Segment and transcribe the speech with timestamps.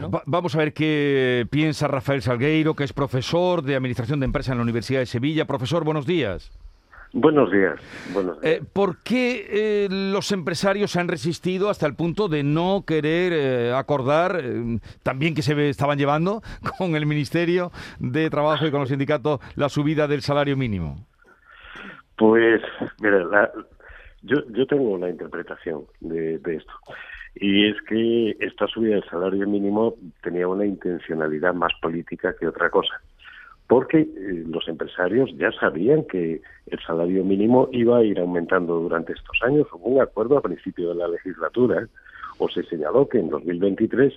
[0.00, 0.10] ¿no?
[0.26, 4.58] vamos a ver qué piensa Rafael Salgueiro, que es profesor de Administración de Empresas en
[4.58, 5.46] la Universidad de Sevilla.
[5.46, 6.50] Profesor, buenos días.
[7.12, 7.80] Buenos días.
[8.12, 8.56] Buenos días.
[8.56, 13.32] Eh, ¿Por qué eh, los empresarios se han resistido hasta el punto de no querer
[13.32, 14.40] eh, acordar,
[15.02, 16.42] también que se estaban llevando
[16.78, 21.04] con el Ministerio de Trabajo y con los sindicatos, la subida del salario mínimo?
[22.16, 22.60] Pues,
[23.00, 23.50] mira,
[24.22, 26.72] yo, yo tengo una interpretación de, de esto.
[27.34, 32.70] Y es que esta subida del salario mínimo tenía una intencionalidad más política que otra
[32.70, 33.00] cosa
[33.70, 39.12] porque eh, los empresarios ya sabían que el salario mínimo iba a ir aumentando durante
[39.12, 39.68] estos años.
[39.72, 41.86] Hubo un acuerdo a principio de la legislatura,
[42.38, 44.12] o se señaló que en 2023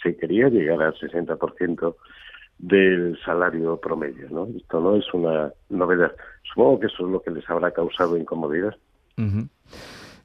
[0.00, 1.96] se quería llegar al 60%
[2.60, 4.28] del salario promedio.
[4.30, 4.46] ¿no?
[4.56, 6.12] Esto no es una novedad.
[6.44, 8.76] Supongo que eso es lo que les habrá causado incomodidad.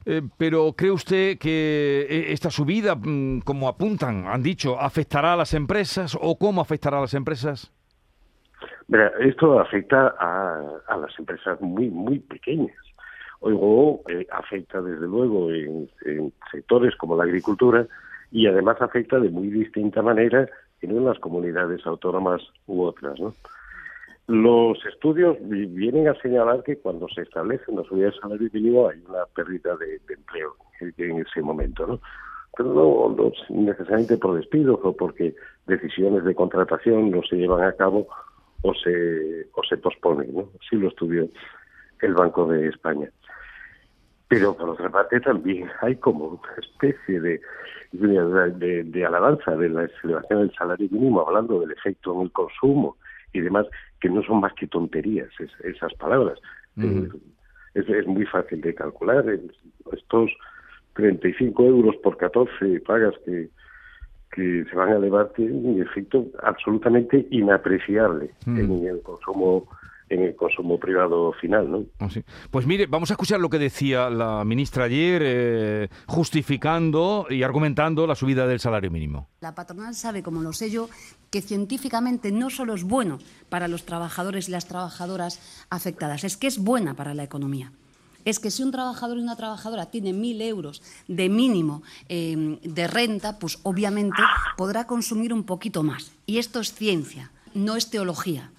[0.06, 5.36] Eh, pero ¿cree usted que eh, esta subida, mm, como apuntan, han dicho, afectará a
[5.36, 7.72] las empresas o cómo afectará a las empresas?
[9.20, 12.76] esto afecta a, las empresas muy, muy pequeñas.
[13.40, 15.88] O eh, afecta desde luego en,
[16.50, 17.86] sectores como la agricultura
[18.32, 20.48] y además afecta de muy distinta manera
[20.82, 23.18] en las comunidades autónomas u otras.
[24.30, 29.02] Los estudios vienen a señalar que cuando se establece una subida de salario mínimo hay
[29.08, 32.00] una pérdida de, empleo en, ese momento, ¿no?
[32.56, 35.34] Pero no, necesariamente por despidos o porque
[35.66, 38.06] decisiones de contratación no se llevan a cabo
[38.62, 40.48] o se, o se pospone, ¿no?
[40.60, 41.26] Así lo estudió
[42.00, 43.10] el Banco de España.
[44.28, 47.40] Pero por otra parte también hay como una especie de,
[47.90, 52.96] de, de, alabanza de la elevación del salario mínimo, hablando del efecto en el consumo
[53.32, 53.66] y demás,
[54.00, 55.28] que no son más que tonterías
[55.64, 56.38] esas palabras.
[56.78, 57.08] Eh,
[57.74, 59.24] es, es, muy fácil de calcular.
[59.92, 60.30] Estos
[60.94, 63.48] 35 euros por 14 pagas que,
[64.32, 69.68] que se van a elevar tienen un efecto absolutamente inapreciable en el consumo
[70.10, 71.84] en el consumo privado final, ¿no?
[72.00, 72.08] Ah,
[72.50, 78.06] pues mire, vamos a escuchar lo que decía la ministra ayer, eh, justificando y argumentando
[78.06, 79.28] la subida del salario mínimo.
[79.40, 80.88] La patronal sabe, como lo sé yo,
[81.30, 83.18] que científicamente no solo es bueno
[83.48, 87.72] para los trabajadores y las trabajadoras afectadas, es que es buena para la economía
[88.26, 92.86] es que si un trabajador y una trabajadora tiene mil euros de mínimo em, de
[92.86, 94.22] renta, pues obviamente
[94.58, 96.12] podrá consumir un poquito más.
[96.26, 98.52] Y esto es ciencia, no es teología.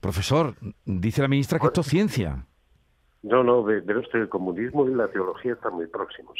[0.00, 0.54] Profesor,
[0.84, 2.46] dice la ministra que esto es ciencia.
[3.22, 6.38] No, no, pero usted, el comunismo y la teología están muy próximos.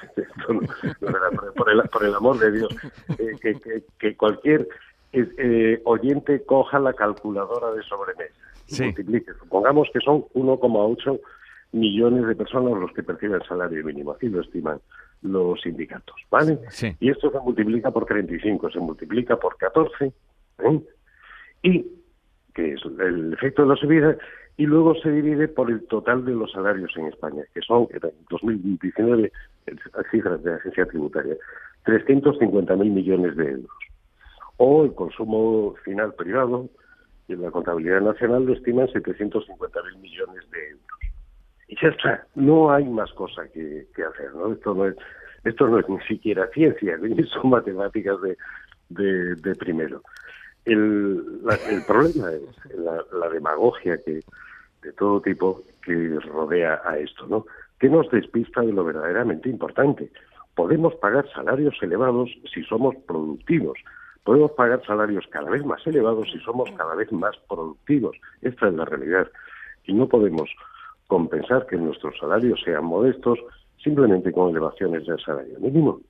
[1.92, 2.74] por, el, amor de Dios,
[3.18, 4.66] eh, que, cualquier
[5.12, 8.34] eh, oyente coja la calculadora de sobremesa
[8.78, 9.32] multiplique.
[9.40, 11.20] Supongamos que son 1,8
[11.72, 14.80] millones de personas los que perciben el salario mínimo, así lo estiman
[15.22, 16.58] los sindicatos, ¿vale?
[16.98, 20.80] Y esto se multiplica por 35, se multiplica por 14, ¿eh?
[21.62, 21.86] y
[22.54, 24.16] que es el efecto de la subida,
[24.56, 28.00] y luego se divide por el total de los salarios en España, que son, en
[28.28, 29.32] 2019,
[30.10, 31.34] cifras de la agencia tributaria,
[31.86, 33.70] 350.000 millones de euros.
[34.58, 36.68] O el consumo final privado,
[37.28, 41.00] y la contabilidad nacional lo estima en 750.000 millones de euros.
[41.68, 44.52] Y ya está, no hay más cosa que, hacer, ¿no?
[44.52, 44.96] Esto no es
[45.44, 46.98] esto no es ni siquiera ciencia,
[47.32, 48.36] son matemáticas de,
[49.36, 50.02] de, primero.
[50.64, 51.40] El,
[51.70, 52.42] el problema es
[52.78, 54.20] la, demagogia que
[54.82, 57.46] de todo tipo que rodea a esto, ¿no?
[57.78, 60.10] Que nos despista de lo verdaderamente importante.
[60.54, 63.78] Podemos pagar salarios elevados si somos productivos,
[64.24, 68.16] Podemos pagar salarios cada vez más elevados si somos cada vez más productivos.
[68.42, 69.28] Esta es la realidad.
[69.84, 70.50] Y no podemos
[71.06, 73.38] compensar que nuestros salarios sean modestos
[73.82, 76.00] simplemente con elevaciones del salario mínimo.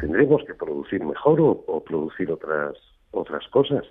[0.00, 2.74] Tendremos que producir mejor o, producir otras
[3.14, 3.84] otras cosas.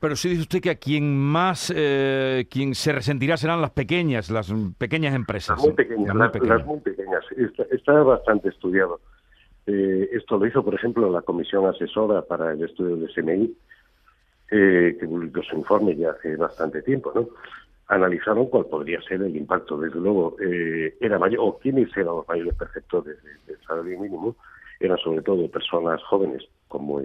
[0.00, 4.30] Pero si dice usted que a quien más, eh, quien se resentirá serán las pequeñas,
[4.30, 5.56] las pequeñas empresas.
[5.56, 7.24] Las muy pequeñas, las muy pequeñas.
[7.70, 9.00] está, bastante estudiado.
[9.66, 13.56] Eh, esto lo hizo, por ejemplo, la Comisión Asesora para el Estudio de SMI,
[14.50, 17.28] eh, que publicó su informe ya hace bastante tiempo, ¿no?
[17.88, 19.78] Analizaron cuál podría ser el impacto.
[19.78, 23.16] Desde luego, eh, era mayor, o quiénes eran los mayores perceptores
[23.46, 24.36] del salario mínimo,
[24.80, 27.00] eran sobre todo personas jóvenes, como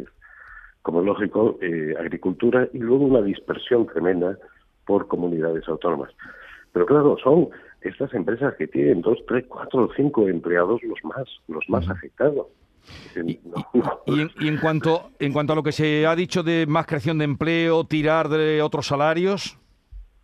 [0.81, 4.37] como lógico, eh, agricultura, y luego una dispersión tremenda
[4.85, 6.11] por comunidades autónomas.
[6.71, 7.49] Pero claro, son
[7.81, 12.47] estas empresas que tienen dos, tres, cuatro o cinco empleados los más, los más afectados.
[13.15, 13.39] Y,
[14.47, 17.83] en, cuanto en cuanto a lo que se ha dicho de más creación de empleo,
[17.83, 19.57] tirar de otros salarios.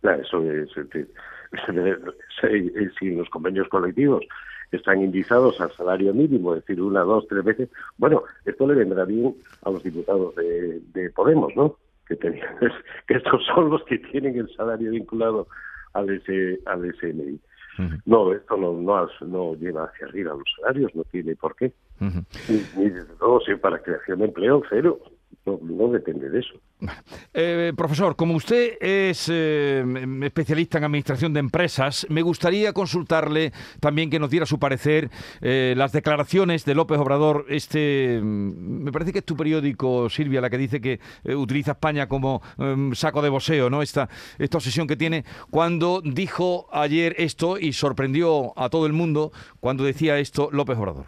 [0.02, 0.70] Eso es,
[2.98, 4.24] si los convenios colectivos
[4.72, 7.68] están indizados al salario mínimo, es decir, una, dos, tres veces.
[7.98, 11.76] Bueno, esto le vendrá bien a los diputados de, de Podemos, ¿no?
[12.06, 12.56] Que, tenían,
[13.06, 15.48] que estos son los que tienen el salario vinculado
[15.92, 17.40] al, S, al SMI.
[18.06, 21.72] No, esto no, no, no, lleva hacia arriba los salarios, no tiene por qué.
[22.00, 24.98] ni, ni, desde luego, si para creación de empleo, cero
[25.46, 26.54] no, depende de eso.
[27.32, 29.84] Eh, profesor, como usted es eh,
[30.22, 35.74] especialista en administración de empresas, me gustaría consultarle también que nos diera su parecer eh,
[35.76, 37.46] las declaraciones de López Obrador.
[37.48, 42.08] Este, mm, me parece que es tu periódico, Silvia, la que dice que utiliza España
[42.08, 43.82] como em, saco de boseo, ¿no?
[43.82, 44.08] Esta,
[44.38, 49.84] esta obsesión que tiene cuando dijo ayer esto y sorprendió a todo el mundo cuando
[49.84, 51.06] decía esto López Obrador.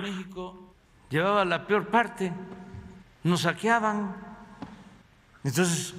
[0.00, 0.59] México
[1.10, 2.32] llevaba la peor parte,
[3.24, 4.16] nos saqueaban.
[5.44, 5.94] Entonces,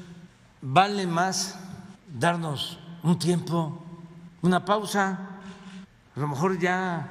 [0.61, 1.59] vale más
[2.11, 3.83] darnos un tiempo,
[4.41, 5.39] una pausa,
[6.15, 7.09] a lo mejor ya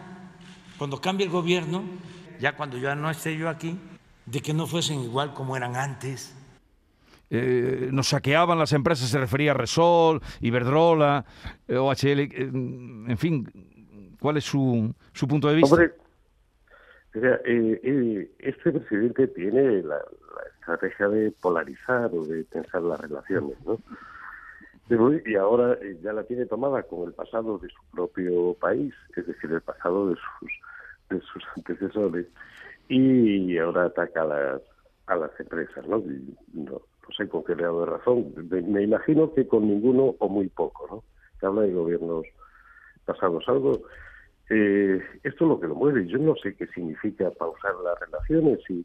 [0.78, 1.84] cuando cambie el gobierno,
[2.40, 3.78] ya cuando ya no esté yo aquí,
[4.26, 6.34] de que no fuesen igual como eran antes.
[7.28, 11.24] Eh, nos saqueaban las empresas, se refería a Resol, Iberdrola,
[11.68, 15.76] eh, OHL, eh, en fin, ¿cuál es su, su punto de vista?
[17.14, 20.00] Eh, eh, este presidente tiene la,
[20.60, 23.78] estrategia de polarizar o de tensar las relaciones, ¿no?
[25.24, 29.26] Y ahora eh, ya la tiene tomada con el pasado de su propio país, es
[29.26, 30.50] decir, el pasado de sus
[31.10, 32.26] de sus antecesores,
[32.88, 34.62] y ahora ataca a las,
[35.06, 36.02] a las empresas, ¿no?
[36.54, 36.82] no,
[37.16, 38.32] sé con qué grado de razón.
[38.48, 41.04] Me, imagino que con ninguno o muy poco, ¿no?
[41.40, 42.24] Se habla de gobiernos
[43.04, 43.42] pasados.
[43.48, 43.82] Algo
[44.50, 46.06] eh, esto es lo que lo mueve.
[46.06, 48.58] Yo no sé qué significa pausar las relaciones.
[48.68, 48.84] Y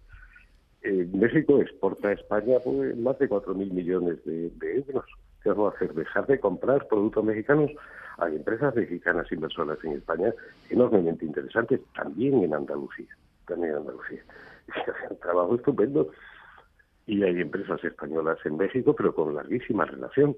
[0.83, 5.05] eh, México exporta a España pues, más de 4.000 millones de, euros.
[5.41, 5.93] ¿Qué vamos a hacer?
[5.95, 7.71] Dejar de comprar productos mexicanos.
[8.19, 10.33] Hay empresas mexicanas inversoras en España
[10.69, 13.17] enormemente interesantes, también en Andalucía.
[13.47, 14.23] También en Andalucía.
[14.69, 16.11] hacen un trabajo estupendo.
[17.07, 20.35] Y hay empresas españolas en México, pero con larguísima relación.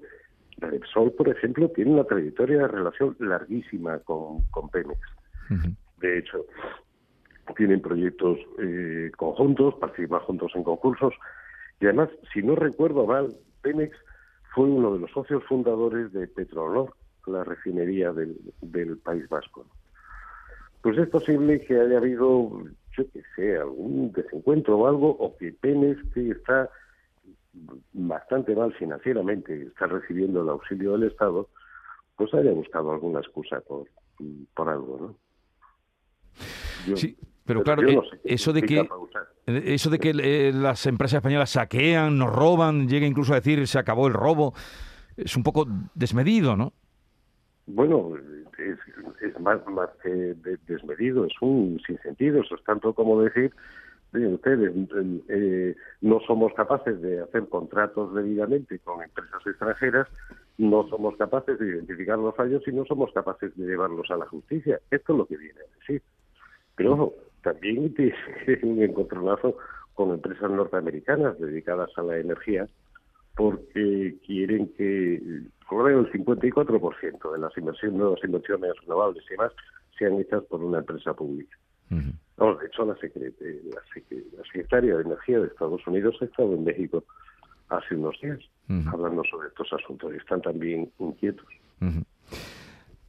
[0.60, 5.00] La Repsol, por ejemplo, tiene una trayectoria de relación larguísima con, con Pemex.
[6.00, 6.44] De hecho,
[7.56, 11.14] tienen proyectos eh, conjuntos, participan juntos en concursos
[11.80, 13.96] y además, si no recuerdo mal, Pemex
[14.54, 16.92] fue uno de los socios fundadores de Petronor,
[17.26, 18.36] la refinería del,
[19.04, 19.66] País Vasco.
[20.82, 22.62] Pues es posible que haya habido,
[22.96, 26.70] yo qué sé, algún desencuentro o algo, o que Pemex, que está
[27.92, 31.48] bastante mal financieramente, está recibiendo el auxilio del Estado,
[32.16, 33.86] pues haya buscado alguna excusa por,
[34.54, 36.96] por algo, ¿no?
[36.96, 38.86] sí, pero, claro, eh, eso de que
[39.46, 44.06] eso de que las empresas españolas saquean, nos roban, llega incluso a decir se acabó
[44.06, 44.52] el robo,
[45.16, 46.74] es un poco desmedido, ¿no?
[47.66, 48.12] Bueno,
[48.58, 50.34] es, más, más que
[50.66, 53.52] desmedido, es un sinsentido, eso es tanto como decir
[54.12, 54.72] ustedes,
[55.28, 60.08] eh, no somos capaces de hacer contratos debidamente con empresas extranjeras,
[60.56, 64.26] no somos capaces de identificar los fallos y no somos capaces de llevarlos a la
[64.26, 64.80] justicia.
[64.90, 66.02] Esto es lo que viene a decir.
[66.74, 67.94] Pero también
[68.46, 69.56] tiene un encontronazo
[69.94, 72.66] con empresas norteamericanas dedicadas a la energía
[73.36, 75.20] porque quieren que
[75.68, 79.52] creo el 54% de las inversiones, nuevas inversiones renovables y demás
[79.96, 81.56] sean hechas por una empresa pública
[82.38, 87.04] de hecho, la, secretaria de Energía de Estados Unidos ha estado en México
[87.68, 88.38] hace unos días
[88.92, 91.46] hablando sobre estos asuntos y están también inquietos.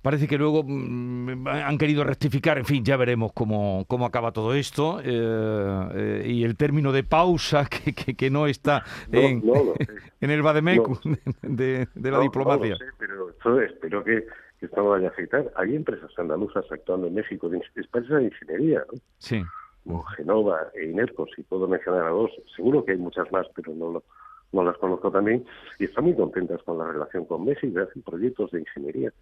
[0.02, 4.54] Parece que luego mm, han querido rectificar, en fin, ya veremos cómo, cómo acaba todo
[4.54, 5.02] esto.
[5.04, 9.44] Eh, eh, y el término de pausa, que, que, no está en,
[10.22, 10.98] en, el Bademecum
[11.42, 12.78] de, la diplomacia.
[12.98, 14.26] pero espero que
[14.60, 15.52] que esto no vaya a afectar.
[15.56, 19.00] Hay empresas andaluzas actuando en México, empresas de ingeniería, ¿no?
[19.18, 19.44] Sí.
[19.84, 22.32] Como Genova e Inercos, y puedo mencionar a dos.
[22.56, 24.04] Seguro que hay muchas más, pero no,
[24.52, 25.46] no las conozco también.
[25.80, 29.14] Y están muy contentas con la relación con México, hacen proyectos de ingeniería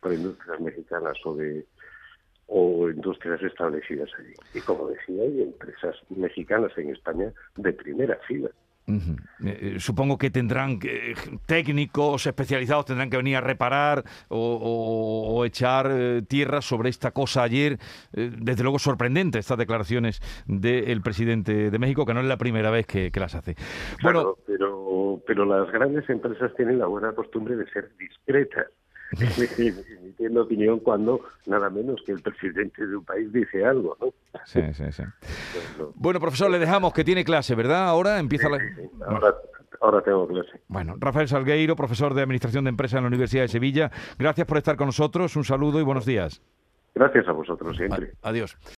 [0.00, 1.66] para industrias mexicanas o de
[2.50, 4.32] o industrias establecidas allí.
[4.54, 8.48] Y como decía, hay empresas mexicanas en España de primera fila.
[8.88, 8.96] Eh,
[9.44, 10.78] eh, supongo que tendrán
[11.46, 17.78] técnicos especializados tendrán que venir a reparar o, echar eh, tierra sobre esta cosa ayer.
[18.12, 22.86] desde luego sorprendente estas declaraciones del presidente de México, que no es la primera vez
[22.86, 23.56] que, las hace.
[24.02, 24.38] pero,
[25.26, 28.68] pero las grandes empresas tienen la buena costumbre de ser discretas
[29.58, 34.08] emitiendo opinión cuando nada menos que el presidente de un país dice algo, ¿no?
[34.44, 35.02] Sí, sí, sí.
[35.94, 37.88] Bueno, profesor, le dejamos que tiene clase, ¿verdad?
[37.88, 38.58] Ahora empieza la...
[39.06, 39.34] Ahora
[39.80, 40.60] ahora tengo clase.
[40.68, 44.58] Bueno, Rafael Salgueiro, profesor de Administración de Empresas en la Universidad de Sevilla, gracias por
[44.58, 46.42] estar con nosotros, un saludo y buenos días.
[46.94, 48.12] Gracias a vosotros siempre.
[48.22, 48.56] Adiós.